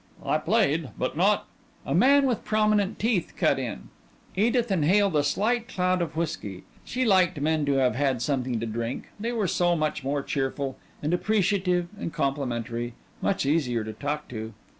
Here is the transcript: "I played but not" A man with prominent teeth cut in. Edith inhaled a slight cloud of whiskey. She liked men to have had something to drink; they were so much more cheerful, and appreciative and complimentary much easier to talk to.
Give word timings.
"I 0.25 0.39
played 0.39 0.89
but 0.97 1.15
not" 1.15 1.45
A 1.85 1.93
man 1.93 2.25
with 2.25 2.43
prominent 2.43 2.97
teeth 2.97 3.33
cut 3.37 3.59
in. 3.59 3.89
Edith 4.35 4.71
inhaled 4.71 5.15
a 5.15 5.23
slight 5.23 5.67
cloud 5.67 6.01
of 6.01 6.15
whiskey. 6.15 6.63
She 6.83 7.05
liked 7.05 7.39
men 7.39 7.65
to 7.67 7.73
have 7.73 7.93
had 7.93 8.19
something 8.19 8.59
to 8.61 8.65
drink; 8.65 9.09
they 9.19 9.31
were 9.31 9.45
so 9.47 9.75
much 9.75 10.03
more 10.03 10.23
cheerful, 10.23 10.75
and 11.03 11.13
appreciative 11.13 11.87
and 11.99 12.11
complimentary 12.11 12.95
much 13.21 13.45
easier 13.45 13.83
to 13.83 13.93
talk 13.93 14.27
to. 14.29 14.55